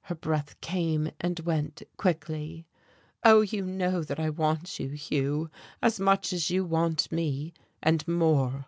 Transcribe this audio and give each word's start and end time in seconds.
Her 0.00 0.16
breath 0.16 0.60
came 0.60 1.12
and 1.20 1.38
went 1.38 1.84
quickly. 1.96 2.66
"Oh, 3.22 3.42
you 3.42 3.64
know 3.64 4.02
that 4.02 4.18
I 4.18 4.28
want 4.28 4.80
you, 4.80 4.88
Hugh, 4.88 5.50
as 5.80 6.00
much 6.00 6.32
as 6.32 6.50
you 6.50 6.64
want 6.64 7.12
me, 7.12 7.52
and 7.80 8.02
more. 8.08 8.66